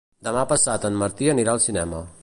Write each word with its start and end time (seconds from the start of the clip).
Demà 0.27 0.45
passat 0.53 0.87
en 0.91 0.97
Martí 1.03 1.31
anirà 1.35 1.55
al 1.57 1.65
cinema. 1.69 2.03